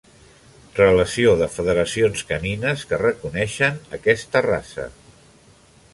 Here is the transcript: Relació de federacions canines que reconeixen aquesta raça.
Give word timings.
Relació 0.77 1.33
de 1.41 1.49
federacions 1.57 2.25
canines 2.31 2.87
que 2.93 3.01
reconeixen 3.03 3.79
aquesta 3.99 4.43
raça. 4.51 4.91